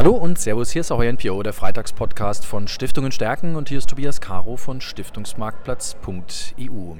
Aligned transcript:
Hallo 0.00 0.12
und 0.12 0.38
Servus, 0.38 0.70
hier 0.70 0.80
ist 0.80 0.92
auch 0.92 1.02
NPO, 1.02 1.42
der 1.42 1.52
Freitagspodcast 1.52 2.46
von 2.46 2.68
Stiftungen 2.68 3.12
stärken 3.12 3.54
und 3.54 3.68
hier 3.68 3.76
ist 3.76 3.90
Tobias 3.90 4.22
Caro 4.22 4.56
von 4.56 4.80
Stiftungsmarktplatz.eu. 4.80 6.94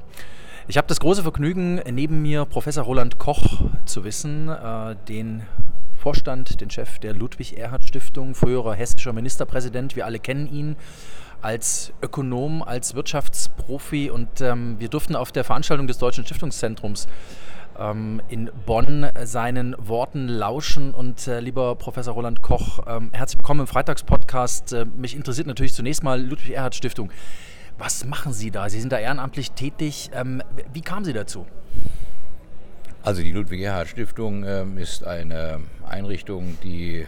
Ich 0.69 0.77
habe 0.77 0.87
das 0.87 1.01
große 1.01 1.23
Vergnügen, 1.23 1.81
neben 1.91 2.21
mir 2.21 2.45
Professor 2.45 2.85
Roland 2.85 3.19
Koch 3.19 3.63
zu 3.87 4.05
wissen, 4.05 4.51
äh, 4.51 4.97
den 5.09 5.45
Vorstand, 5.97 6.61
den 6.61 6.69
Chef 6.69 6.99
der 6.99 7.15
Ludwig-Erhard-Stiftung, 7.15 8.35
früherer 8.35 8.75
hessischer 8.75 9.15
Ministerpräsident. 9.15 9.97
Wir 9.97 10.05
alle 10.05 10.19
kennen 10.19 10.47
ihn 10.47 10.77
als 11.41 11.95
Ökonom, 12.03 12.63
als 12.63 12.95
Wirtschaftsprofi 12.95 14.11
und 14.11 14.43
ähm, 14.43 14.79
wir 14.79 14.91
durften 14.91 15.17
auf 15.17 15.33
der 15.33 15.45
Veranstaltung 15.45 15.87
des 15.87 15.97
Deutschen 15.97 16.27
Stiftungszentrums 16.27 17.09
ähm, 17.81 18.21
in 18.29 18.51
Bonn 18.67 19.07
seinen 19.25 19.75
Worten 19.79 20.29
lauschen. 20.29 20.95
Und 20.95 21.27
äh, 21.27 21.41
lieber 21.41 21.75
Professor 21.75 22.15
Roland 22.15 22.43
Koch, 22.43 22.81
ähm, 22.87 23.11
herzlich 23.13 23.39
willkommen 23.39 23.61
im 23.61 23.67
Freitagspodcast. 23.67 24.73
Äh, 24.73 24.85
mich 24.85 25.17
interessiert 25.17 25.47
natürlich 25.47 25.73
zunächst 25.73 26.03
mal 26.03 26.21
Ludwig 26.21 26.55
Erhard 26.55 26.75
Stiftung. 26.75 27.11
Was 27.79 28.05
machen 28.05 28.33
Sie 28.33 28.51
da? 28.51 28.69
Sie 28.69 28.81
sind 28.81 28.93
da 28.93 28.99
ehrenamtlich 28.99 29.53
tätig. 29.53 30.11
Ähm, 30.15 30.43
wie 30.73 30.83
kamen 30.83 31.05
Sie 31.05 31.15
dazu? 31.15 31.47
Also 33.03 33.23
die 33.23 33.33
Ludwig 33.33 33.63
Erhard 33.63 33.89
Stiftung 33.89 34.45
ähm, 34.45 34.77
ist 34.77 35.05
eine 35.05 35.61
Einrichtung, 35.89 36.59
die 36.63 37.07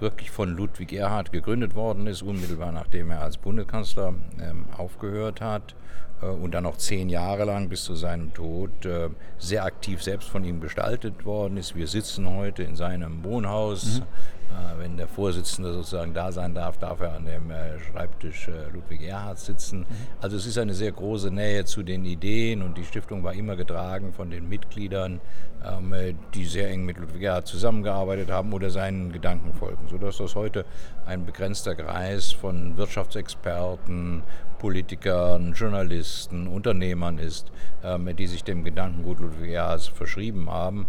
wirklich 0.00 0.30
von 0.30 0.56
Ludwig 0.56 0.92
Erhard 0.92 1.32
gegründet 1.32 1.74
worden 1.74 2.06
ist, 2.06 2.22
unmittelbar 2.22 2.72
nachdem 2.72 3.10
er 3.10 3.22
als 3.22 3.36
Bundeskanzler 3.36 4.14
ähm, 4.40 4.64
aufgehört 4.76 5.40
hat 5.40 5.74
äh, 6.22 6.26
und 6.26 6.52
dann 6.52 6.64
noch 6.64 6.76
zehn 6.76 7.08
Jahre 7.08 7.44
lang 7.44 7.68
bis 7.68 7.84
zu 7.84 7.94
seinem 7.94 8.32
Tod 8.34 8.84
äh, 8.84 9.10
sehr 9.38 9.64
aktiv 9.64 10.02
selbst 10.02 10.28
von 10.28 10.44
ihm 10.44 10.60
gestaltet 10.60 11.24
worden 11.24 11.56
ist. 11.56 11.76
Wir 11.76 11.86
sitzen 11.86 12.28
heute 12.28 12.62
in 12.62 12.76
seinem 12.76 13.24
Wohnhaus. 13.24 14.00
Mhm. 14.00 14.02
Äh, 14.48 14.78
wenn 14.78 14.96
der 14.96 15.08
Vorsitzende 15.08 15.72
sozusagen 15.72 16.14
da 16.14 16.32
sein 16.32 16.54
darf, 16.54 16.78
darf 16.78 17.00
er 17.00 17.14
an 17.14 17.26
dem 17.26 17.52
Schreibtisch 17.90 18.50
Ludwig 18.72 19.02
Erhard 19.02 19.38
sitzen. 19.38 19.80
Mhm. 19.80 19.86
Also 20.20 20.36
es 20.36 20.46
ist 20.46 20.58
eine 20.58 20.74
sehr 20.74 20.92
große 20.92 21.30
Nähe 21.30 21.64
zu 21.64 21.82
den 21.82 22.04
Ideen 22.04 22.62
und 22.62 22.78
die 22.78 22.84
Stiftung 22.84 23.22
war 23.24 23.34
immer 23.34 23.56
getragen 23.56 24.12
von 24.12 24.30
den 24.30 24.48
Mitgliedern, 24.48 25.20
ähm, 25.64 25.94
die 26.34 26.44
sehr 26.44 26.70
eng 26.70 26.84
mit 26.84 26.98
Ludwig 26.98 27.22
Erhard 27.22 27.46
zusammengearbeitet 27.46 28.30
haben 28.30 28.52
oder 28.52 28.70
seinen 28.70 29.12
Gedanken 29.12 29.52
folgen, 29.54 29.88
sodass 29.88 30.18
das 30.18 30.34
heute 30.34 30.64
ein 31.06 31.26
begrenzter 31.26 31.74
Kreis 31.74 32.32
von 32.32 32.76
Wirtschaftsexperten, 32.76 34.22
Politikern, 34.58 35.52
Journalisten, 35.52 36.46
Unternehmern 36.46 37.18
ist, 37.18 37.50
ähm, 37.82 38.14
die 38.16 38.26
sich 38.26 38.44
dem 38.44 38.64
Gedankengut 38.64 39.20
Ludwig 39.20 39.52
Erhards 39.52 39.86
verschrieben 39.86 40.50
haben. 40.50 40.86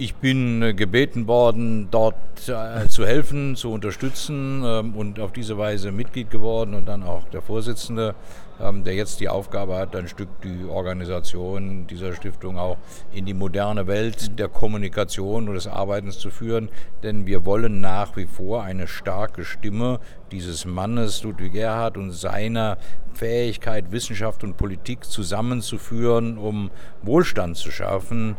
Ich 0.00 0.14
bin 0.14 0.62
äh, 0.62 0.72
gebeten 0.72 1.28
worden, 1.28 1.88
dort 1.90 2.16
äh, 2.48 2.88
zu 2.88 3.04
helfen, 3.04 3.54
zu 3.54 3.70
unterstützen 3.70 4.62
ähm, 4.64 4.94
und 4.96 5.20
auf 5.20 5.30
diese 5.30 5.58
Weise 5.58 5.92
Mitglied 5.92 6.30
geworden 6.30 6.72
und 6.72 6.88
dann 6.88 7.02
auch 7.02 7.28
der 7.28 7.42
Vorsitzende, 7.42 8.14
ähm, 8.62 8.82
der 8.82 8.94
jetzt 8.94 9.20
die 9.20 9.28
Aufgabe 9.28 9.76
hat, 9.76 9.94
ein 9.94 10.08
Stück 10.08 10.30
die 10.42 10.64
Organisation 10.66 11.86
dieser 11.86 12.14
Stiftung 12.14 12.56
auch 12.56 12.78
in 13.12 13.26
die 13.26 13.34
moderne 13.34 13.88
Welt 13.88 14.38
der 14.38 14.48
Kommunikation 14.48 15.48
und 15.48 15.54
des 15.54 15.66
Arbeitens 15.66 16.18
zu 16.18 16.30
führen. 16.30 16.70
Denn 17.02 17.26
wir 17.26 17.44
wollen 17.44 17.82
nach 17.82 18.16
wie 18.16 18.24
vor 18.24 18.62
eine 18.62 18.88
starke 18.88 19.44
Stimme 19.44 20.00
dieses 20.32 20.64
Mannes 20.64 21.22
Ludwig 21.22 21.54
Erhard 21.54 21.96
und 21.96 22.12
seiner 22.12 22.78
Fähigkeit, 23.14 23.90
Wissenschaft 23.90 24.44
und 24.44 24.56
Politik 24.56 25.04
zusammenzuführen, 25.04 26.38
um 26.38 26.70
Wohlstand 27.02 27.56
zu 27.56 27.70
schaffen, 27.70 28.36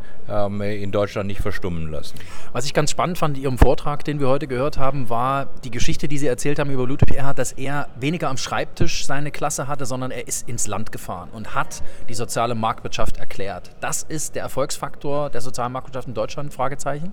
in 0.59 0.92
Deutschland 0.92 1.28
nicht 1.28 1.42
verstummen 1.42 1.92
lassen. 1.92 2.16
Was 2.53 2.66
ich 2.66 2.73
ganz 2.73 2.92
spannend 2.92 3.17
fand 3.17 3.38
in 3.38 3.44
Ihrem 3.44 3.58
Vortrag, 3.58 4.03
den 4.06 4.19
wir 4.19 4.30
heute 4.30 4.47
gehört 4.47 4.78
haben, 4.78 5.09
war 5.09 5.47
die 5.64 5.72
Geschichte, 5.72 6.08
die 6.08 6.17
Sie 6.17 6.28
erzählt 6.28 6.58
haben 6.58 6.72
über 6.72 6.88
Ludwig 6.88 7.14
Erhard, 7.16 7.38
dass 7.38 7.52
er 7.52 7.89
weniger 8.00 8.30
am 8.30 8.38
Schreibtisch 8.38 9.06
seine 9.06 9.31
Klasse 9.31 9.67
hatte, 9.67 9.86
sondern 9.86 10.12
er 10.12 10.28
ist 10.28 10.47
ins 10.47 10.67
Land 10.67 10.92
gefahren 10.92 11.30
und 11.34 11.53
hat 11.53 11.84
die 12.08 12.14
soziale 12.14 12.56
Marktwirtschaft 12.56 13.18
erklärt. 13.18 13.72
Das 13.81 14.03
ist 14.03 14.35
der 14.35 14.44
Erfolgsfaktor 14.44 15.29
der 15.29 15.41
sozialen 15.41 15.73
Marktwirtschaft 15.73 16.08
in 16.08 16.13
Deutschland? 16.13 16.53
Fragezeichen. 16.53 17.12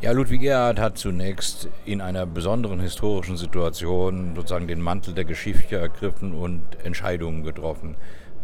Ja, 0.00 0.12
Ludwig 0.12 0.44
Erhard 0.44 0.78
hat 0.78 0.96
zunächst 0.96 1.68
in 1.84 2.00
einer 2.00 2.24
besonderen 2.24 2.78
historischen 2.78 3.36
Situation 3.36 4.36
sozusagen 4.36 4.68
den 4.68 4.80
Mantel 4.80 5.12
der 5.12 5.24
Geschichte 5.24 5.74
ergriffen 5.74 6.34
und 6.34 6.62
Entscheidungen 6.84 7.42
getroffen. 7.42 7.96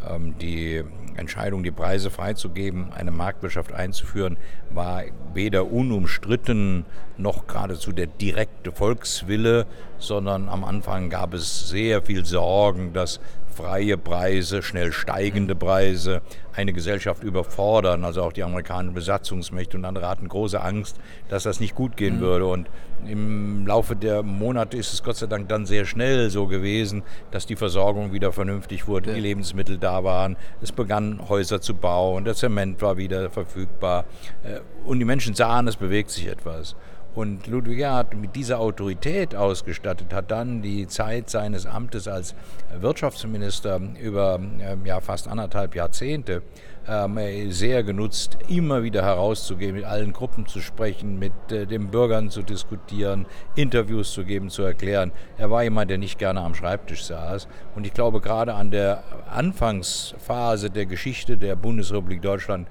Ähm, 0.04 0.36
die 0.40 0.82
Entscheidung, 1.14 1.62
die 1.62 1.70
Preise 1.70 2.10
freizugeben, 2.10 2.92
eine 2.92 3.12
Marktwirtschaft 3.12 3.72
einzuführen, 3.72 4.36
war 4.70 5.04
weder 5.32 5.70
unumstritten 5.70 6.86
noch 7.18 7.46
geradezu 7.46 7.92
der 7.92 8.08
direkte 8.08 8.72
Volkswille, 8.72 9.66
sondern 9.98 10.48
am 10.48 10.64
Anfang 10.64 11.10
gab 11.10 11.34
es 11.34 11.68
sehr 11.68 12.02
viel 12.02 12.24
Sorgen, 12.24 12.92
dass 12.92 13.20
freie 13.54 13.96
Preise, 13.96 14.62
schnell 14.62 14.92
steigende 14.92 15.54
Preise 15.54 16.20
eine 16.54 16.72
Gesellschaft 16.72 17.22
überfordern. 17.22 18.04
Also 18.04 18.22
auch 18.22 18.32
die 18.32 18.42
amerikanischen 18.42 18.94
Besatzungsmächte 18.94 19.76
und 19.76 19.84
andere 19.84 20.08
hatten 20.08 20.28
große 20.28 20.60
Angst, 20.60 20.98
dass 21.28 21.44
das 21.44 21.60
nicht 21.60 21.74
gut 21.74 21.96
gehen 21.96 22.16
mhm. 22.16 22.20
würde. 22.20 22.46
Und 22.46 22.68
im 23.06 23.66
Laufe 23.66 23.96
der 23.96 24.22
Monate 24.22 24.76
ist 24.76 24.92
es 24.92 25.02
Gott 25.02 25.16
sei 25.16 25.26
Dank 25.26 25.48
dann 25.48 25.66
sehr 25.66 25.84
schnell 25.84 26.30
so 26.30 26.46
gewesen, 26.46 27.02
dass 27.30 27.46
die 27.46 27.56
Versorgung 27.56 28.12
wieder 28.12 28.32
vernünftig 28.32 28.88
wurde, 28.88 29.10
ja. 29.10 29.14
die 29.14 29.22
Lebensmittel 29.22 29.78
da 29.78 30.04
waren. 30.04 30.36
Es 30.60 30.72
begann 30.72 31.28
Häuser 31.28 31.60
zu 31.60 31.74
bauen, 31.74 32.24
der 32.24 32.34
Zement 32.34 32.82
war 32.82 32.96
wieder 32.96 33.30
verfügbar. 33.30 34.04
Äh, 34.42 34.60
und 34.84 34.98
die 34.98 35.04
Menschen 35.04 35.34
sahen, 35.34 35.68
es 35.68 35.76
bewegt 35.76 36.10
sich 36.10 36.26
etwas. 36.26 36.76
Und 37.14 37.46
Ludwig 37.46 37.78
Erhard 37.78 38.16
mit 38.16 38.34
dieser 38.34 38.58
Autorität 38.58 39.36
ausgestattet 39.36 40.12
hat 40.12 40.30
dann 40.32 40.62
die 40.62 40.88
Zeit 40.88 41.30
seines 41.30 41.64
Amtes 41.64 42.08
als 42.08 42.34
Wirtschaftsminister 42.80 43.80
über 44.02 44.40
ähm, 44.60 44.84
ja, 44.84 45.00
fast 45.00 45.28
anderthalb 45.28 45.76
Jahrzehnte 45.76 46.42
ähm, 46.88 47.18
sehr 47.50 47.82
genutzt, 47.82 48.38
immer 48.48 48.82
wieder 48.82 49.02
herauszugehen, 49.02 49.74
mit 49.74 49.84
allen 49.84 50.12
Gruppen 50.12 50.46
zu 50.46 50.60
sprechen, 50.60 51.18
mit 51.18 51.32
äh, 51.50 51.66
den 51.66 51.88
Bürgern 51.88 52.30
zu 52.30 52.42
diskutieren, 52.42 53.26
Interviews 53.54 54.12
zu 54.12 54.24
geben, 54.24 54.50
zu 54.50 54.62
erklären. 54.62 55.12
Er 55.38 55.50
war 55.50 55.62
jemand, 55.62 55.90
der 55.90 55.98
nicht 55.98 56.18
gerne 56.18 56.40
am 56.40 56.54
Schreibtisch 56.54 57.04
saß. 57.04 57.48
Und 57.74 57.86
ich 57.86 57.94
glaube, 57.94 58.20
gerade 58.20 58.54
an 58.54 58.70
der 58.70 59.02
Anfangsphase 59.30 60.70
der 60.70 60.86
Geschichte 60.86 61.36
der 61.36 61.56
Bundesrepublik 61.56 62.22
Deutschland 62.22 62.68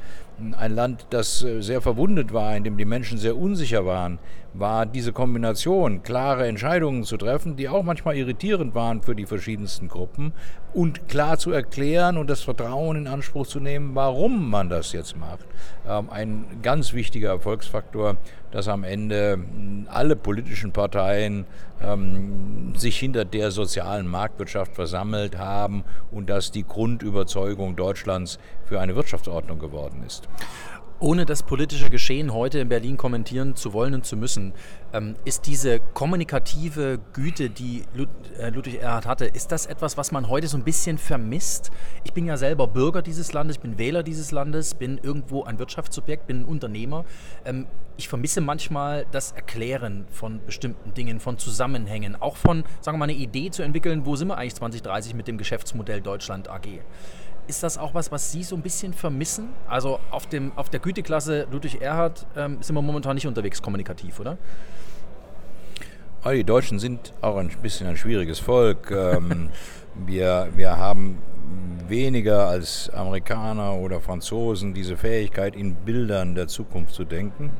ein 0.58 0.76
Land, 0.76 1.06
das 1.10 1.44
äh, 1.44 1.62
sehr 1.62 1.82
verwundet 1.82 2.34
war, 2.34 2.56
in 2.56 2.64
dem 2.64 2.78
die 2.78 2.86
Menschen 2.86 3.18
sehr 3.18 3.38
unsicher 3.38 3.86
waren, 3.86 4.20
war 4.54 4.86
diese 4.86 5.14
Kombination, 5.14 6.04
klare 6.04 6.48
Entscheidungen 6.48 7.04
zu 7.04 7.18
treffen, 7.18 7.56
die 7.56 7.70
auch 7.70 7.84
manchmal 7.84 8.16
irritierend 8.16 8.76
waren 8.76 9.02
für 9.02 9.16
die 9.16 9.26
verschiedensten 9.26 9.88
Gruppen 9.88 10.34
und 10.74 11.08
klar 11.08 11.38
zu 11.38 11.52
erklären 11.52 12.18
und 12.18 12.30
das 12.30 12.42
Vertrauen 12.42 12.98
in 12.98 13.08
Anspruch 13.08 13.48
zu 13.48 13.60
nehmen, 13.60 13.96
warum 13.96 14.50
man 14.50 14.70
das 14.70 14.92
jetzt 14.92 15.18
macht. 15.18 15.46
Ähm, 15.88 16.10
ein 16.10 16.46
ganz 16.62 16.94
wichtiger 16.94 17.30
Erfolgsfaktor, 17.30 18.18
dass 18.52 18.68
am 18.68 18.84
Ende 18.84 19.34
hm, 19.34 19.88
alle 19.90 20.16
politischen 20.16 20.72
Parteien 20.72 21.46
ähm, 21.82 22.74
sich 22.76 22.98
hinter 22.98 23.26
der 23.26 23.52
sozialen 23.52 24.08
Marktwirtschaft 24.08 24.76
versammelt 24.76 25.38
haben 25.38 25.84
und 26.12 26.30
dass 26.30 26.52
die 26.52 26.64
Grundüberzeugung 26.64 27.76
Deutschlands 27.76 28.40
für 28.66 28.80
eine 28.80 28.96
Wirtschaftsordnung 28.96 29.60
geworden 29.60 30.04
ist. 30.06 30.28
Ohne 31.04 31.26
das 31.26 31.44
politische 31.44 31.90
Geschehen 31.90 32.34
heute 32.34 32.60
in 32.60 32.70
Berlin 32.70 32.96
kommentieren 32.96 33.58
zu 33.58 33.74
wollen 33.74 33.94
und 33.94 34.06
zu 34.06 34.16
müssen, 34.16 34.54
ähm, 34.94 35.16
ist 35.26 35.48
diese 35.48 35.82
kommunikative 35.82 36.98
Güte, 37.12 37.50
die 37.50 37.84
äh, 38.40 38.50
Ludwig 38.52 38.80
Erhard 38.80 39.06
hatte, 39.06 39.26
ist 39.26 39.52
das 39.52 39.66
etwas, 39.66 39.98
was 39.98 40.14
man 40.14 40.30
heute 40.30 40.48
so 40.48 40.56
ein 40.56 40.64
bisschen 40.64 40.98
vermisst? 40.98 41.72
Ich 42.06 42.14
bin 42.14 42.26
ja 42.26 42.38
selber 42.38 42.68
Bürger 42.68 43.02
dieses 43.02 43.34
Landes, 43.34 43.58
bin 43.58 43.78
Wähler 43.78 44.02
dieses 44.02 44.32
Landes, 44.32 44.76
bin 44.76 44.98
irgendwo 44.98 45.44
ein 45.44 45.60
Wirtschaftssubjekt, 45.60 46.26
bin 46.26 46.44
ein 46.44 46.46
Unternehmer. 46.46 47.04
Ähm, 47.44 47.68
ich 47.98 48.08
vermisse 48.08 48.40
manchmal 48.40 49.06
das 49.12 49.34
Erklären 49.34 50.06
von 50.10 50.40
bestimmten 50.46 50.94
Dingen, 50.94 51.20
von 51.20 51.38
Zusammenhängen, 51.38 52.16
auch 52.16 52.38
von, 52.38 52.64
sagen 52.80 52.96
wir 52.96 53.00
mal, 53.00 53.10
eine 53.10 53.14
Idee 53.14 53.52
zu 53.52 53.62
entwickeln, 53.62 54.06
wo 54.06 54.16
sind 54.16 54.30
wir 54.30 54.38
eigentlich 54.38 54.56
2030 54.56 55.16
mit 55.16 55.28
dem 55.28 55.38
Geschäftsmodell 55.38 56.00
Deutschland 56.00 56.50
AG. 56.50 56.80
Ist 57.48 57.62
das 57.62 57.78
auch 57.78 57.94
was, 57.94 58.12
was 58.12 58.32
Sie 58.32 58.44
so 58.44 58.56
ein 58.56 58.62
bisschen 58.62 58.94
vermissen? 58.94 59.50
Also 59.68 60.00
auf, 60.12 60.28
dem, 60.28 60.52
auf 60.56 60.70
der 60.70 60.80
Güteklasse 60.80 61.48
Ludwig 61.52 61.82
Erhard 61.82 62.26
ähm, 62.36 62.58
sind 62.62 62.76
wir 62.76 62.82
momentan 62.82 63.16
nicht 63.16 63.28
unterwegs 63.28 63.62
kommunikativ, 63.62 64.20
oder? 64.20 64.38
die 66.32 66.46
Deutschen 66.46 66.80
sind 66.80 67.12
auch 67.20 67.36
ein 67.36 67.50
bisschen 67.62 67.86
ein 67.86 67.98
schwieriges 67.98 68.40
Volk. 68.40 68.92
Ähm, 68.92 69.50
wir, 70.08 70.48
wir 70.56 70.78
haben 70.78 71.18
weniger 71.88 72.48
als 72.48 72.90
Amerikaner 72.90 73.76
oder 73.76 74.00
Franzosen 74.00 74.74
diese 74.74 74.96
Fähigkeit, 74.96 75.56
in 75.56 75.76
Bildern 75.76 76.34
der 76.34 76.48
Zukunft 76.48 76.94
zu 76.94 77.04
denken. 77.04 77.52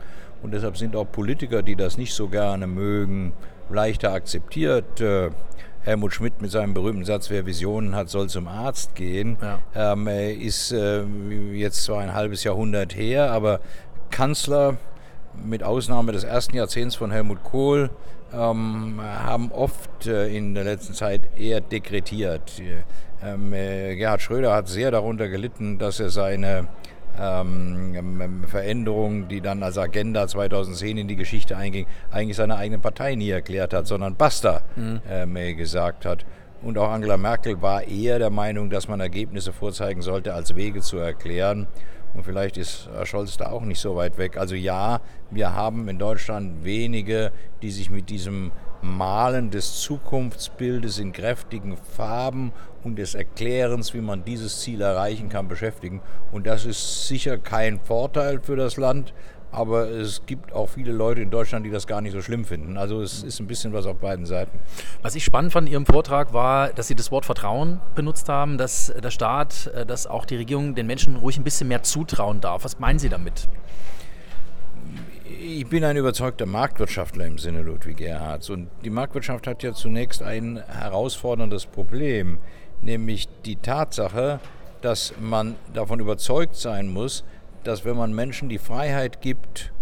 Und 0.42 0.54
deshalb 0.54 0.78
sind 0.78 0.96
auch 0.96 1.06
Politiker, 1.12 1.62
die 1.62 1.76
das 1.76 1.98
nicht 1.98 2.14
so 2.14 2.30
gerne 2.30 2.68
mögen, 2.68 3.34
leichter 3.70 4.14
akzeptiert. 4.14 5.02
Äh, 5.84 5.90
Helmut 5.90 6.14
Schmidt 6.14 6.42
mit 6.42 6.52
seinem 6.52 6.74
berühmten 6.74 7.06
Satz, 7.06 7.30
wer 7.30 7.46
Visionen 7.46 7.96
hat, 7.96 8.10
soll 8.10 8.30
zum 8.30 8.48
Arzt 8.48 8.96
gehen, 8.96 9.38
ja. 9.42 9.94
ähm, 9.94 10.08
ist 10.08 10.72
äh, 10.72 11.04
jetzt 11.54 11.84
zwar 11.84 12.00
ein 12.02 12.14
halbes 12.14 12.44
Jahrhundert 12.44 12.96
her, 12.96 13.32
aber 13.32 13.60
Kanzler 14.10 14.78
mit 15.44 15.64
Ausnahme 15.64 16.12
des 16.12 16.24
ersten 16.24 16.56
Jahrzehnts 16.56 16.96
von 16.96 17.12
Helmut 17.12 17.44
Kohl, 17.44 17.90
ähm, 18.34 19.00
haben 19.02 19.52
oft 19.52 20.08
äh, 20.08 20.28
in 20.36 20.56
der 20.56 20.64
letzten 20.64 20.94
Zeit 20.94 21.22
eher 21.38 21.62
dekretiert. 21.62 22.62
Ähm, 23.24 23.54
äh, 23.54 23.96
Gerhard 23.96 24.22
Schröder 24.22 24.54
hat 24.54 24.68
sehr 24.68 24.92
darunter 24.92 25.30
gelitten, 25.30 25.78
dass 25.78 26.00
er 26.00 26.10
seine 26.10 26.68
ähm, 27.20 27.94
ähm 27.96 28.44
Veränderungen, 28.48 29.28
die 29.28 29.42
dann 29.42 29.64
als 29.64 29.78
Agenda 29.78 30.28
2010 30.28 30.98
in 30.98 31.08
die 31.08 31.16
Geschichte 31.16 31.58
einging, 31.58 31.86
eigentlich 32.12 32.38
seine 32.38 32.56
eigene 32.56 32.80
Partei 32.80 33.16
nie 33.16 33.30
erklärt 33.30 33.74
hat, 33.74 33.88
sondern 33.88 34.16
Basta 34.16 34.62
mhm. 34.76 35.02
äh, 35.10 35.54
gesagt 35.54 36.06
hat. 36.06 36.26
Und 36.62 36.78
auch 36.78 36.90
Angela 36.90 37.18
Merkel 37.18 37.62
war 37.62 37.84
eher 37.84 38.20
der 38.20 38.30
Meinung, 38.30 38.70
dass 38.70 38.88
man 38.88 39.02
Ergebnisse 39.02 39.52
vorzeigen 39.52 40.02
sollte, 40.02 40.34
als 40.34 40.56
Wege 40.56 40.80
zu 40.82 40.98
erklären. 40.98 41.68
Und 42.14 42.24
vielleicht 42.24 42.58
ist 42.58 42.90
Herr 42.94 43.06
Scholz 43.06 43.38
da 43.38 43.52
auch 43.52 43.64
nicht 43.64 43.80
so 43.80 43.96
weit 43.96 44.18
weg. 44.18 44.38
Also 44.38 44.56
ja, 44.56 45.02
wir 45.30 45.54
haben 45.54 45.90
in 45.90 46.00
Deutschland 46.00 46.64
wenige, 46.64 47.32
die 47.62 47.72
sich 47.72 47.90
mit 47.90 48.10
diesem 48.10 48.52
Malen 48.84 49.50
des 49.50 49.82
Zukunftsbildes 49.82 51.00
in 51.00 51.14
kräftigen 51.14 51.78
Farben 51.78 52.52
und 52.84 52.98
des 52.98 53.16
Erklärens, 53.16 53.94
wie 53.94 54.02
man 54.02 54.26
dieses 54.26 54.60
Ziel 54.60 54.82
erreichen 54.82 55.30
kann, 55.30 55.48
beschäftigen. 55.48 56.02
Und 56.32 56.46
das 56.46 56.66
ist 56.66 57.08
sicher 57.08 57.38
kein 57.38 57.80
Vorteil 57.80 58.42
für 58.42 58.56
das 58.56 58.78
Land, 58.78 59.14
aber 59.54 59.88
es 59.88 60.26
gibt 60.26 60.52
auch 60.52 60.68
viele 60.68 60.92
Leute 60.92 61.22
in 61.22 61.30
Deutschland, 61.30 61.66
die 61.66 61.70
das 61.70 61.86
gar 61.86 62.02
nicht 62.02 62.14
so 62.14 62.22
schlimm 62.22 62.44
finden. 62.44 62.76
Also 62.76 63.02
es 63.02 63.24
ist 63.24 63.40
ein 63.40 63.48
bisschen 63.48 63.72
was 63.72 63.86
auf 63.86 63.98
beiden 63.98 64.26
Seiten. 64.26 64.58
Was 65.04 65.16
ich 65.16 65.24
spannend 65.24 65.54
fand 65.54 65.68
in 65.68 65.74
Ihrem 65.74 65.86
Vortrag 65.86 66.34
war, 66.34 66.70
dass 66.70 66.88
Sie 66.88 66.96
das 66.96 67.12
Wort 67.12 67.26
Vertrauen 67.26 67.80
benutzt 67.94 68.30
haben, 68.30 68.58
dass 68.58 68.92
der 69.02 69.12
Staat, 69.12 69.68
äh, 69.68 69.86
dass 69.86 70.08
auch 70.08 70.26
die 70.26 70.38
Regierung 70.38 70.76
den 70.76 70.88
Menschen 70.88 71.16
ruhig 71.16 71.38
ein 71.38 71.44
bisschen 71.44 71.68
mehr 71.68 71.84
zutrauen 71.84 72.42
darf. 72.42 72.64
Was 72.64 72.80
meinen 72.80 73.00
Sie 73.00 73.10
damit? 73.10 73.48
Ich 75.46 75.68
bin 75.68 75.84
ein 75.84 75.98
überzeugter 75.98 76.46
Marktwirtschaftler 76.46 77.26
im 77.26 77.38
Sinne 77.38 77.64
Ludwig 77.64 78.00
Erhards. 78.00 78.50
Und 78.50 78.70
die 78.86 78.90
Marktwirtschaft 78.90 79.46
hat 79.46 79.62
ja 79.62 79.74
zunächst 79.74 80.24
ein 80.24 80.64
herausforderndes 80.66 81.66
Problem, 81.66 82.38
nämlich 82.82 83.28
die 83.44 83.58
Tatsache, 83.58 84.40
dass 84.82 85.14
man 85.20 85.56
davon 85.74 86.00
überzeugt 86.00 86.56
sein 86.56 86.88
muss, 86.88 87.26
dass 87.66 87.84
wenn 87.84 87.98
man 87.98 88.16
Menschen 88.16 88.48
die 88.48 88.58
Freiheit 88.58 89.20
gibt, 89.20 89.74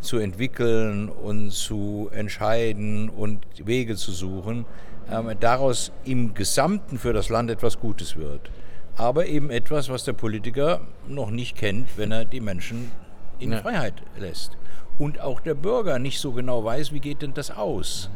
zu 0.00 0.16
entwickeln 0.16 1.10
und 1.10 1.50
zu 1.50 2.08
entscheiden 2.10 3.10
und 3.10 3.44
Wege 3.66 3.96
zu 3.96 4.12
suchen, 4.12 4.64
ähm, 5.12 5.30
daraus 5.38 5.92
im 6.06 6.32
Gesamten 6.32 6.98
für 6.98 7.12
das 7.12 7.28
Land 7.28 7.50
etwas 7.50 7.78
Gutes 7.80 8.16
wird. 8.16 8.50
Aber 8.96 9.26
eben 9.26 9.50
etwas, 9.50 9.90
was 9.90 10.04
der 10.04 10.14
Politiker 10.14 10.80
noch 11.06 11.30
nicht 11.30 11.54
kennt, 11.54 11.98
wenn 11.98 12.12
er 12.12 12.24
die 12.24 12.40
Menschen 12.40 12.92
in 13.38 13.52
ja. 13.52 13.58
Freiheit 13.58 13.94
lässt. 14.18 14.56
Und 14.98 15.20
auch 15.20 15.40
der 15.40 15.54
Bürger 15.54 15.98
nicht 15.98 16.20
so 16.20 16.32
genau 16.32 16.64
weiß, 16.64 16.92
wie 16.92 17.00
geht 17.00 17.22
denn 17.22 17.34
das 17.34 17.50
aus. 17.50 18.10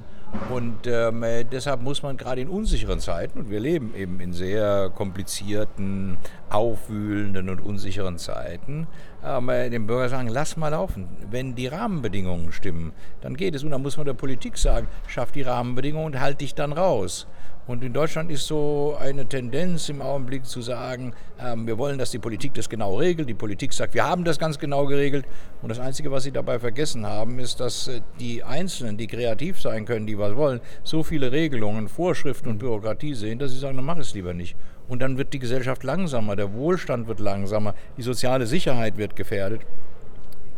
Und 0.48 0.86
ähm, 0.86 1.22
äh, 1.22 1.44
deshalb 1.44 1.82
muss 1.82 2.02
man 2.02 2.16
gerade 2.16 2.40
in 2.40 2.48
unsicheren 2.48 3.00
Zeiten, 3.00 3.40
und 3.40 3.50
wir 3.50 3.60
leben 3.60 3.94
eben 3.96 4.20
in 4.20 4.32
sehr 4.32 4.90
komplizierten, 4.94 6.18
aufwühlenden 6.48 7.50
und 7.50 7.60
unsicheren 7.60 8.16
Zeiten, 8.16 8.86
äh, 9.25 9.70
dem 9.70 9.87
Bürger 9.87 10.08
sagen, 10.08 10.28
lass 10.28 10.56
mal 10.56 10.69
laufen. 10.69 11.08
Wenn 11.31 11.55
die 11.55 11.67
Rahmenbedingungen 11.67 12.52
stimmen, 12.52 12.93
dann 13.20 13.37
geht 13.37 13.55
es. 13.55 13.64
Und 13.64 13.70
dann 13.70 13.82
muss 13.82 13.96
man 13.96 14.06
der 14.06 14.14
Politik 14.14 14.56
sagen, 14.56 14.88
schaff 15.06 15.32
die 15.32 15.43
Rahmenbedingungen 15.43 16.14
und 16.14 16.20
halt 16.20 16.40
dich 16.40 16.55
dann 16.55 16.72
raus. 16.72 17.26
Und 17.67 17.84
in 17.84 17.93
Deutschland 17.93 18.32
ist 18.32 18.49
so 18.49 18.96
eine 18.99 19.26
Tendenz 19.26 19.88
im 19.90 20.02
Augenblick 20.02 20.44
zu 20.44 20.61
sagen, 20.61 21.12
ähm, 21.38 21.69
wir 21.69 21.78
wollen, 21.78 21.99
dass 21.99 22.11
die 22.11 22.19
Politik 22.19 22.52
das 22.55 22.69
genau 22.69 22.96
regelt. 22.96 23.28
Die 23.28 23.34
Politik 23.34 23.72
sagt, 23.72 23.94
wir 23.94 24.05
haben 24.05 24.25
das 24.25 24.40
ganz 24.40 24.58
genau 24.58 24.87
geregelt. 24.87 25.25
Und 25.62 25.69
das 25.69 25.78
Einzige, 25.78 26.11
was 26.11 26.25
sie 26.25 26.32
dabei 26.32 26.58
vergessen 26.58 27.06
haben, 27.06 27.38
ist, 27.38 27.61
dass 27.61 27.87
äh, 27.87 28.00
die 28.19 28.43
Einzelnen, 28.43 28.96
die 28.96 29.06
kreativ 29.06 29.61
sein 29.61 29.84
können, 29.84 30.06
die 30.06 30.19
was 30.19 30.34
wollen, 30.34 30.61
so 30.82 31.05
viele 31.05 31.31
Regelungen, 31.31 31.88
Vorschriften 31.88 32.49
und 32.49 32.58
Bürokratie 32.58 33.14
sehen, 33.14 33.38
dass 33.38 33.52
sie 33.52 33.58
sagen, 33.58 33.76
dann 33.76 33.87
mach 33.87 33.99
es 33.99 34.14
lieber 34.14 34.34
nicht. 34.34 34.56
Und 34.88 35.00
dann 35.00 35.16
wird 35.16 35.32
die 35.32 35.38
Gesellschaft 35.38 35.84
langsamer, 35.84 36.34
der 36.34 36.52
Wohlstand 36.52 37.06
wird 37.06 37.20
langsamer, 37.20 37.76
die 37.96 38.02
soziale 38.02 38.46
Sicherheit 38.46 38.96
wird 38.96 39.09
gefährdet. 39.16 39.62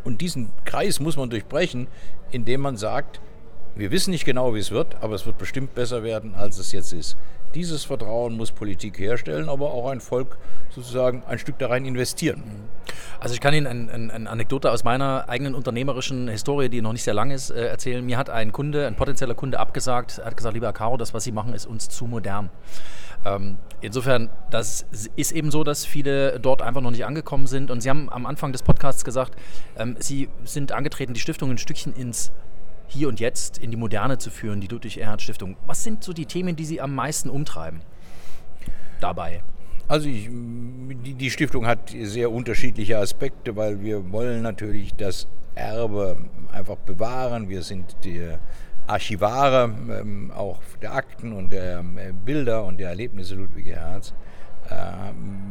Und 0.04 0.20
diesen 0.20 0.50
Kreis 0.64 1.00
muss 1.00 1.16
man 1.16 1.30
durchbrechen, 1.30 1.86
indem 2.30 2.60
man 2.60 2.76
sagt, 2.76 3.20
wir 3.74 3.90
wissen 3.90 4.10
nicht 4.10 4.24
genau, 4.24 4.54
wie 4.54 4.58
es 4.58 4.70
wird, 4.70 5.02
aber 5.02 5.14
es 5.14 5.26
wird 5.26 5.38
bestimmt 5.38 5.74
besser 5.74 6.02
werden, 6.02 6.34
als 6.34 6.58
es 6.58 6.72
jetzt 6.72 6.92
ist. 6.92 7.16
Dieses 7.54 7.84
Vertrauen 7.84 8.36
muss 8.36 8.50
Politik 8.50 8.98
herstellen, 8.98 9.48
aber 9.48 9.72
auch 9.72 9.90
ein 9.90 10.00
Volk 10.00 10.38
sozusagen 10.70 11.22
ein 11.26 11.38
Stück 11.38 11.58
da 11.58 11.68
rein 11.68 11.84
investieren. 11.84 12.42
Also 13.20 13.34
ich 13.34 13.40
kann 13.40 13.54
Ihnen 13.54 13.66
eine 13.66 13.92
ein, 13.92 14.10
ein 14.10 14.26
Anekdote 14.26 14.70
aus 14.70 14.84
meiner 14.84 15.28
eigenen 15.28 15.54
unternehmerischen 15.54 16.28
Historie, 16.28 16.68
die 16.68 16.80
noch 16.80 16.92
nicht 16.92 17.02
sehr 17.04 17.14
lang 17.14 17.30
ist, 17.30 17.50
äh, 17.50 17.66
erzählen. 17.66 18.04
Mir 18.04 18.16
hat 18.16 18.30
ein 18.30 18.52
Kunde, 18.52 18.86
ein 18.86 18.96
potenzieller 18.96 19.34
Kunde 19.34 19.60
abgesagt, 19.60 20.18
er 20.18 20.26
hat 20.26 20.36
gesagt, 20.36 20.54
lieber 20.54 20.72
Caro, 20.72 20.96
das, 20.96 21.12
was 21.14 21.24
Sie 21.24 21.32
machen, 21.32 21.52
ist 21.52 21.66
uns 21.66 21.88
zu 21.88 22.06
modern. 22.06 22.50
Ähm, 23.24 23.58
insofern, 23.80 24.30
das 24.50 24.86
ist 25.16 25.32
eben 25.32 25.50
so, 25.50 25.62
dass 25.62 25.84
viele 25.84 26.40
dort 26.40 26.62
einfach 26.62 26.80
noch 26.80 26.90
nicht 26.90 27.04
angekommen 27.04 27.46
sind. 27.46 27.70
Und 27.70 27.80
Sie 27.80 27.90
haben 27.90 28.10
am 28.10 28.26
Anfang 28.26 28.52
des 28.52 28.62
Podcasts 28.62 29.04
gesagt, 29.04 29.36
ähm, 29.76 29.96
Sie 29.98 30.28
sind 30.44 30.72
angetreten, 30.72 31.14
die 31.14 31.20
Stiftung 31.20 31.50
ein 31.50 31.58
Stückchen 31.58 31.94
ins 31.94 32.32
hier 32.92 33.08
und 33.08 33.20
jetzt 33.20 33.58
in 33.58 33.70
die 33.70 33.76
Moderne 33.76 34.18
zu 34.18 34.30
führen, 34.30 34.60
die 34.60 34.66
Ludwig 34.66 34.98
Erhard 34.98 35.22
Stiftung. 35.22 35.56
Was 35.66 35.82
sind 35.82 36.04
so 36.04 36.12
die 36.12 36.26
Themen, 36.26 36.56
die 36.56 36.64
Sie 36.64 36.80
am 36.80 36.94
meisten 36.94 37.30
umtreiben 37.30 37.80
dabei? 39.00 39.42
Also 39.88 40.08
ich, 40.08 40.28
die, 40.30 41.14
die 41.14 41.30
Stiftung 41.30 41.66
hat 41.66 41.94
sehr 42.02 42.30
unterschiedliche 42.30 42.98
Aspekte, 42.98 43.56
weil 43.56 43.80
wir 43.82 44.12
wollen 44.12 44.42
natürlich 44.42 44.94
das 44.94 45.26
Erbe 45.54 46.16
einfach 46.52 46.76
bewahren. 46.76 47.48
Wir 47.48 47.62
sind 47.62 47.96
die 48.04 48.22
Archivare 48.86 49.74
ähm, 50.00 50.30
auch 50.34 50.60
der 50.82 50.94
Akten 50.94 51.32
und 51.32 51.50
der 51.50 51.80
äh, 51.80 52.12
Bilder 52.12 52.64
und 52.64 52.78
der 52.78 52.90
Erlebnisse 52.90 53.34
Ludwig 53.36 53.68
Erhards. 53.68 54.12
Äh, 54.68 54.74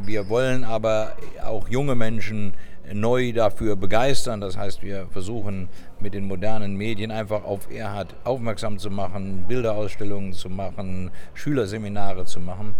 wir 0.04 0.28
wollen 0.28 0.64
aber 0.64 1.16
auch 1.44 1.68
junge 1.68 1.94
Menschen 1.94 2.52
neu 2.94 3.32
dafür 3.32 3.76
begeistern. 3.76 4.40
Das 4.40 4.56
heißt, 4.56 4.82
wir 4.82 5.06
versuchen 5.10 5.68
mit 6.00 6.14
den 6.14 6.26
modernen 6.26 6.76
Medien 6.76 7.10
einfach 7.10 7.44
auf 7.44 7.70
Erhard 7.70 8.14
aufmerksam 8.24 8.78
zu 8.78 8.90
machen, 8.90 9.44
Bilderausstellungen 9.48 10.32
zu 10.32 10.48
machen, 10.48 11.10
Schülerseminare 11.34 12.24
zu 12.24 12.40
machen. 12.40 12.74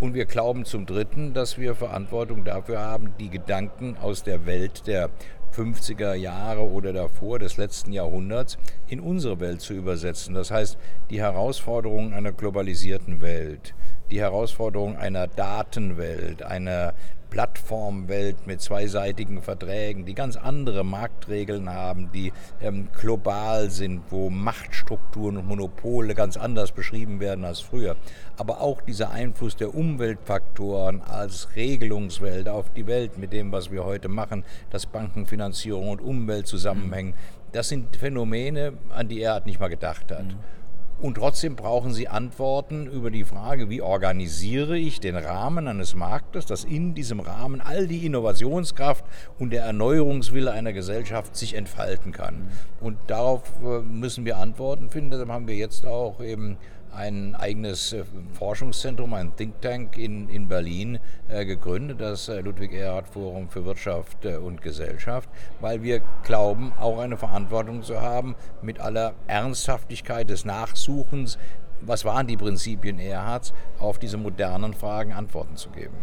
Und 0.00 0.14
wir 0.14 0.24
glauben 0.24 0.64
zum 0.64 0.86
Dritten, 0.86 1.34
dass 1.34 1.58
wir 1.58 1.74
Verantwortung 1.74 2.44
dafür 2.44 2.80
haben, 2.80 3.12
die 3.18 3.28
Gedanken 3.28 3.98
aus 4.00 4.22
der 4.22 4.46
Welt 4.46 4.86
der 4.86 5.10
50er 5.54 6.14
Jahre 6.14 6.62
oder 6.62 6.92
davor 6.92 7.38
des 7.38 7.56
letzten 7.56 7.92
Jahrhunderts 7.92 8.56
in 8.88 9.00
unsere 9.00 9.40
Welt 9.40 9.60
zu 9.60 9.74
übersetzen. 9.74 10.34
Das 10.34 10.50
heißt, 10.50 10.78
die 11.10 11.20
Herausforderungen 11.20 12.14
einer 12.14 12.32
globalisierten 12.32 13.20
Welt, 13.20 13.74
die 14.10 14.20
Herausforderung 14.20 14.96
einer 14.96 15.26
Datenwelt, 15.26 16.42
einer 16.42 16.94
Plattformwelt 17.30 18.46
mit 18.46 18.60
zweiseitigen 18.60 19.40
Verträgen, 19.40 20.04
die 20.04 20.14
ganz 20.14 20.36
andere 20.36 20.84
Marktregeln 20.84 21.70
haben, 21.70 22.10
die 22.12 22.32
ähm, 22.60 22.88
global 22.98 23.70
sind, 23.70 24.02
wo 24.10 24.28
Machtstrukturen 24.30 25.36
und 25.36 25.46
Monopole 25.46 26.14
ganz 26.14 26.36
anders 26.36 26.72
beschrieben 26.72 27.20
werden 27.20 27.44
als 27.44 27.60
früher. 27.60 27.96
Aber 28.36 28.60
auch 28.60 28.80
dieser 28.82 29.10
Einfluss 29.10 29.56
der 29.56 29.74
Umweltfaktoren 29.74 31.00
als 31.02 31.54
Regelungswelt 31.54 32.48
auf 32.48 32.70
die 32.70 32.86
Welt 32.86 33.16
mit 33.16 33.32
dem, 33.32 33.52
was 33.52 33.70
wir 33.70 33.84
heute 33.84 34.08
machen, 34.08 34.44
dass 34.70 34.86
Bankenfinanzierung 34.86 35.88
und 35.88 36.00
Umwelt 36.00 36.46
zusammenhängen, 36.46 37.14
das 37.52 37.68
sind 37.68 37.96
Phänomene, 37.96 38.74
an 38.90 39.08
die 39.08 39.20
er 39.20 39.40
nicht 39.44 39.60
mal 39.60 39.68
gedacht 39.68 40.10
hat. 40.10 40.24
Mhm. 40.24 40.59
Und 41.02 41.14
trotzdem 41.14 41.56
brauchen 41.56 41.94
Sie 41.94 42.08
Antworten 42.08 42.86
über 42.86 43.10
die 43.10 43.24
Frage, 43.24 43.70
wie 43.70 43.80
organisiere 43.80 44.76
ich 44.76 45.00
den 45.00 45.16
Rahmen 45.16 45.66
eines 45.66 45.94
Marktes, 45.94 46.44
dass 46.44 46.64
in 46.64 46.94
diesem 46.94 47.20
Rahmen 47.20 47.62
all 47.62 47.86
die 47.86 48.04
Innovationskraft 48.04 49.04
und 49.38 49.50
der 49.50 49.64
Erneuerungswille 49.64 50.52
einer 50.52 50.74
Gesellschaft 50.74 51.36
sich 51.36 51.54
entfalten 51.54 52.12
kann. 52.12 52.50
Und 52.80 52.98
darauf 53.06 53.42
äh, 53.62 53.80
müssen 53.80 54.26
wir 54.26 54.36
Antworten 54.36 54.90
finden. 54.90 55.10
Deshalb 55.10 55.30
haben 55.30 55.48
wir 55.48 55.56
jetzt 55.56 55.86
auch 55.86 56.22
eben 56.22 56.58
ein 56.94 57.34
eigenes 57.34 57.92
äh, 57.92 58.04
Forschungszentrum, 58.32 59.14
ein 59.14 59.34
Think 59.36 59.60
Tank 59.60 59.96
in, 59.96 60.28
in 60.28 60.48
Berlin 60.48 60.98
äh, 61.28 61.44
gegründet, 61.44 62.00
das 62.00 62.28
äh, 62.28 62.40
Ludwig 62.40 62.72
Erhard 62.72 63.08
Forum 63.08 63.48
für 63.48 63.64
Wirtschaft 63.64 64.24
äh, 64.24 64.36
und 64.36 64.62
Gesellschaft, 64.62 65.28
weil 65.60 65.82
wir 65.82 66.00
glauben, 66.24 66.72
auch 66.78 66.98
eine 66.98 67.16
Verantwortung 67.16 67.82
zu 67.82 68.00
haben, 68.00 68.34
mit 68.62 68.80
aller 68.80 69.14
Ernsthaftigkeit 69.26 70.28
des 70.30 70.44
Nachsuchens, 70.44 71.38
was 71.82 72.04
waren 72.04 72.26
die 72.26 72.36
Prinzipien 72.36 72.98
Erhards, 72.98 73.54
auf 73.78 73.98
diese 73.98 74.18
modernen 74.18 74.74
Fragen 74.74 75.12
Antworten 75.12 75.56
zu 75.56 75.70
geben. 75.70 75.94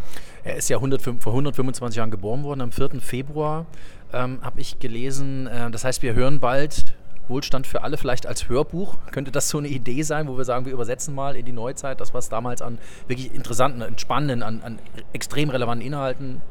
Er 0.43 0.55
ist 0.55 0.69
ja 0.69 0.77
100, 0.77 1.01
vor 1.01 1.13
125 1.27 1.97
Jahren 1.97 2.11
geboren 2.11 2.43
worden, 2.43 2.61
am 2.61 2.71
4. 2.71 3.01
Februar 3.01 3.65
ähm, 4.13 4.39
habe 4.41 4.61
ich 4.61 4.79
gelesen. 4.79 5.47
Äh, 5.47 5.69
das 5.71 5.83
heißt, 5.83 6.01
wir 6.01 6.13
hören 6.13 6.39
bald 6.39 6.96
Wohlstand 7.29 7.67
für 7.67 7.83
alle 7.83 7.97
vielleicht 7.97 8.25
als 8.25 8.49
Hörbuch. 8.49 8.97
Könnte 9.11 9.31
das 9.31 9.49
so 9.49 9.57
eine 9.57 9.67
Idee 9.67 10.03
sein, 10.03 10.27
wo 10.27 10.37
wir 10.37 10.45
sagen, 10.45 10.65
wir 10.65 10.73
übersetzen 10.73 11.13
mal 11.13 11.35
in 11.35 11.45
die 11.45 11.51
Neuzeit 11.51 11.99
das, 12.01 12.13
was 12.13 12.29
damals 12.29 12.61
an 12.61 12.77
wirklich 13.07 13.33
interessanten, 13.33 13.97
spannenden, 13.97 14.43
an, 14.43 14.61
an 14.63 14.79
extrem 15.13 15.49
relevanten 15.49 15.85
Inhalten 15.85 16.41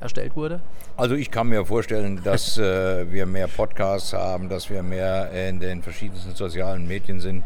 erstellt 0.00 0.36
wurde? 0.36 0.60
Also 0.96 1.14
ich 1.14 1.30
kann 1.30 1.48
mir 1.48 1.64
vorstellen, 1.64 2.20
dass 2.22 2.58
äh, 2.58 3.10
wir 3.10 3.24
mehr 3.24 3.48
Podcasts 3.48 4.12
haben, 4.12 4.48
dass 4.48 4.68
wir 4.68 4.82
mehr 4.82 5.30
in 5.48 5.60
den 5.60 5.82
verschiedensten 5.82 6.34
sozialen 6.34 6.86
Medien 6.86 7.20
sind. 7.20 7.44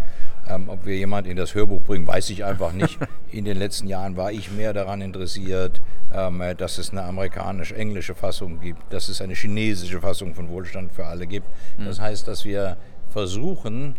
Ähm, 0.48 0.68
ob 0.68 0.86
wir 0.86 0.96
jemand 0.96 1.26
in 1.26 1.36
das 1.36 1.54
Hörbuch 1.54 1.82
bringen, 1.82 2.06
weiß 2.06 2.30
ich 2.30 2.44
einfach 2.44 2.72
nicht. 2.72 2.98
In 3.32 3.44
den 3.44 3.58
letzten 3.58 3.88
Jahren 3.88 4.16
war 4.16 4.30
ich 4.30 4.52
mehr 4.52 4.72
daran 4.72 5.00
interessiert, 5.00 5.80
ähm, 6.14 6.40
dass 6.56 6.78
es 6.78 6.90
eine 6.90 7.02
amerikanisch-englische 7.02 8.14
Fassung 8.14 8.60
gibt, 8.60 8.92
dass 8.92 9.08
es 9.08 9.20
eine 9.20 9.34
chinesische 9.34 10.00
Fassung 10.00 10.34
von 10.34 10.48
Wohlstand 10.48 10.92
für 10.92 11.06
alle 11.06 11.26
gibt. 11.26 11.48
Das 11.78 11.98
mhm. 11.98 12.02
heißt, 12.02 12.28
dass 12.28 12.44
wir 12.44 12.76
versuchen, 13.08 13.96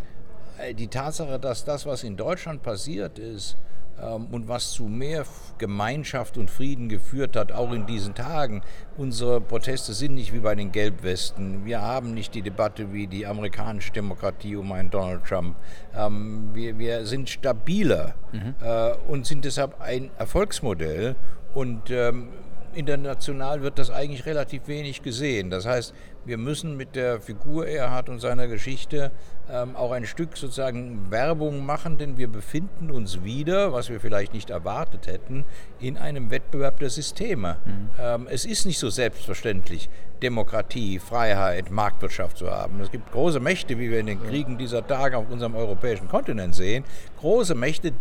äh, 0.58 0.74
die 0.74 0.88
Tatsache, 0.88 1.40
dass 1.40 1.66
das, 1.66 1.86
was 1.86 2.04
in 2.04 2.16
Deutschland 2.16 2.64
passiert 2.64 3.20
ist, 3.20 3.58
und 4.06 4.48
was 4.48 4.72
zu 4.72 4.84
mehr 4.84 5.26
Gemeinschaft 5.58 6.38
und 6.38 6.50
Frieden 6.50 6.90
geführt 6.90 7.36
hat, 7.36 7.52
auch 7.52 7.72
in 7.72 7.86
diesen 7.86 8.14
Tagen. 8.14 8.62
Unsere 8.96 9.42
Proteste 9.42 9.94
sind 9.94 10.14
nicht 10.14 10.34
wie 10.34 10.40
bei 10.40 10.56
den 10.56 10.72
Gelbwesten. 10.72 11.66
Wir 11.66 11.82
haben 11.82 12.14
nicht 12.14 12.36
die 12.36 12.42
Debatte 12.42 12.94
wie 12.94 13.08
die 13.08 13.26
amerikanische 13.26 13.92
Demokratie 13.92 14.56
um 14.56 14.72
einen 14.72 14.90
Donald 14.90 15.24
Trump. 15.26 15.56
Ähm, 15.96 16.50
wir, 16.54 16.78
wir 16.78 17.06
sind 17.06 17.30
stabiler 17.30 18.16
mhm. 18.32 18.56
Äh, 18.62 18.94
und 19.08 19.26
sind 19.26 19.46
deshalb 19.46 19.82
ein 19.82 20.12
Erfolgsmodell. 20.18 21.16
Und 21.54 21.90
ähm, 21.90 22.30
international 22.78 23.62
wird 23.62 23.80
das 23.80 23.90
eigentlich 23.90 24.26
relativ 24.26 24.68
wenig 24.68 25.02
gesehen. 25.02 25.50
Das 25.50 25.66
heißt, 25.66 25.94
wir 26.26 26.38
müssen 26.38 26.78
mit 26.78 26.96
der 26.96 27.20
Figur 27.20 27.68
Erhard 27.68 28.10
und 28.10 28.20
seiner 28.20 28.48
Geschichte 28.48 29.12
ähm, 29.50 29.76
auch 29.76 29.92
ein 29.92 30.06
Stück 30.06 30.38
sozusagen 30.38 31.10
Werbung 31.10 31.66
machen, 31.66 31.98
denn 31.98 32.18
wir 32.18 32.28
befinden 32.28 32.92
uns 32.92 33.24
wieder, 33.24 33.74
was 33.74 33.90
wir 33.90 34.00
vielleicht 34.00 34.34
nicht 34.34 34.50
erwartet 34.50 35.08
hätten, 35.08 35.46
in 35.80 35.98
einem 35.98 36.30
Wettbewerb 36.30 36.80
der 36.80 36.90
Systeme. 36.90 37.58
Mhm. 37.66 37.90
Ähm, 38.00 38.28
es 38.30 38.46
ist 38.46 38.66
nicht 38.66 38.80
so 38.80 38.90
selbstverständlich, 38.90 39.90
Demokratie, 40.22 41.00
Freiheit, 41.00 41.72
Marktwirtschaft 41.72 42.38
zu 42.38 42.52
haben. 42.52 42.80
Es 42.82 42.92
gibt 42.92 43.12
große 43.12 43.40
Mächte, 43.40 43.78
wie 43.80 43.90
wir 43.90 44.00
in 44.00 44.08
den 44.08 44.22
Kriegen 44.22 44.58
dieser 44.58 44.86
Tage 44.86 45.18
auf 45.18 45.30
unserem 45.30 45.56
europäischen 45.56 46.08
Kontinent 46.08 46.56
sehen, 46.56 46.84
große 47.20 47.56
Mächte, 47.56 47.94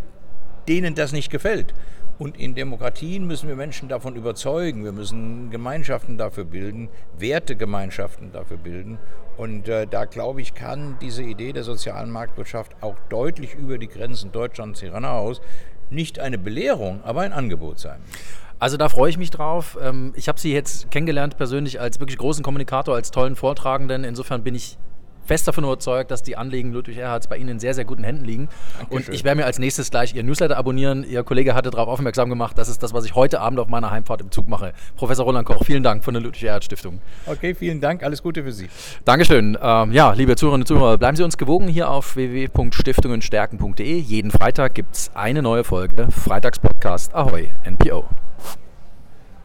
denen 0.68 0.94
das 0.94 1.12
nicht 1.12 1.30
gefällt. 1.30 1.74
Und 2.18 2.38
in 2.38 2.54
Demokratien 2.54 3.26
müssen 3.26 3.48
wir 3.48 3.56
Menschen 3.56 3.88
davon 3.88 4.16
überzeugen. 4.16 4.84
Wir 4.84 4.92
müssen 4.92 5.50
Gemeinschaften 5.50 6.16
dafür 6.16 6.44
bilden, 6.44 6.88
Wertegemeinschaften 7.18 8.32
dafür 8.32 8.56
bilden. 8.56 8.98
Und 9.36 9.68
äh, 9.68 9.86
da 9.86 10.06
glaube 10.06 10.40
ich, 10.40 10.54
kann 10.54 10.96
diese 11.00 11.22
Idee 11.22 11.52
der 11.52 11.62
sozialen 11.62 12.10
Marktwirtschaft 12.10 12.74
auch 12.80 12.96
deutlich 13.10 13.54
über 13.54 13.76
die 13.76 13.88
Grenzen 13.88 14.32
Deutschlands 14.32 14.80
hinaus 14.80 15.42
nicht 15.90 16.18
eine 16.18 16.38
Belehrung, 16.38 17.00
aber 17.04 17.20
ein 17.20 17.32
Angebot 17.32 17.78
sein. 17.78 18.00
Also 18.58 18.76
da 18.76 18.88
freue 18.88 19.10
ich 19.10 19.18
mich 19.18 19.30
drauf. 19.30 19.76
Ähm, 19.82 20.12
ich 20.16 20.28
habe 20.28 20.40
Sie 20.40 20.52
jetzt 20.52 20.90
kennengelernt 20.90 21.36
persönlich 21.36 21.80
als 21.80 22.00
wirklich 22.00 22.16
großen 22.16 22.42
Kommunikator, 22.42 22.94
als 22.94 23.10
tollen 23.10 23.36
Vortragenden. 23.36 24.04
Insofern 24.04 24.42
bin 24.42 24.54
ich 24.54 24.78
fest 25.26 25.46
davon 25.46 25.64
überzeugt, 25.64 26.10
dass 26.10 26.22
die 26.22 26.36
Anliegen 26.36 26.72
Ludwig 26.72 26.98
Erhards 26.98 27.26
bei 27.26 27.36
Ihnen 27.36 27.50
in 27.50 27.58
sehr, 27.58 27.74
sehr 27.74 27.84
guten 27.84 28.04
Händen 28.04 28.24
liegen. 28.24 28.48
Dankeschön. 28.78 29.08
Und 29.08 29.14
ich 29.14 29.24
werde 29.24 29.40
mir 29.40 29.46
als 29.46 29.58
nächstes 29.58 29.90
gleich 29.90 30.14
Ihr 30.14 30.22
Newsletter 30.22 30.56
abonnieren. 30.56 31.04
Ihr 31.08 31.22
Kollege 31.22 31.54
hatte 31.54 31.70
darauf 31.70 31.88
aufmerksam 31.88 32.28
gemacht. 32.28 32.56
Das 32.56 32.68
ist 32.68 32.82
das, 32.82 32.94
was 32.94 33.04
ich 33.04 33.14
heute 33.14 33.40
Abend 33.40 33.60
auf 33.60 33.68
meiner 33.68 33.90
Heimfahrt 33.90 34.20
im 34.20 34.30
Zug 34.30 34.48
mache. 34.48 34.72
Professor 34.96 35.24
Roland 35.24 35.46
Koch, 35.46 35.64
vielen 35.64 35.82
Dank 35.82 36.04
von 36.04 36.14
der 36.14 36.22
Ludwig 36.22 36.44
Erhard 36.44 36.64
Stiftung. 36.64 37.00
Okay, 37.26 37.54
vielen 37.54 37.80
Dank. 37.80 38.02
Alles 38.02 38.22
Gute 38.22 38.42
für 38.42 38.52
Sie. 38.52 38.68
Dankeschön. 39.04 39.58
Ähm, 39.60 39.92
ja, 39.92 40.12
liebe 40.12 40.36
Zuhörerinnen 40.36 40.62
und 40.62 40.68
Zuhörer, 40.68 40.98
bleiben 40.98 41.16
Sie 41.16 41.22
uns 41.22 41.36
gewogen 41.36 41.68
hier 41.68 41.90
auf 41.90 42.16
www.stiftungenstärken.de. 42.16 43.98
Jeden 43.98 44.30
Freitag 44.30 44.74
gibt 44.74 44.94
es 44.94 45.10
eine 45.14 45.42
neue 45.42 45.64
Folge. 45.64 46.08
Freitagspodcast 46.10 47.14
Ahoi, 47.14 47.50
NPO. 47.64 48.04